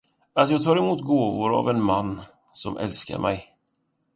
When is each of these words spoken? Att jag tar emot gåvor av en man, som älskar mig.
Att 0.33 0.49
jag 0.49 0.63
tar 0.63 0.75
emot 0.75 1.01
gåvor 1.01 1.53
av 1.59 1.69
en 1.69 1.81
man, 1.83 2.21
som 2.53 2.77
älskar 2.77 3.19
mig. 3.19 3.45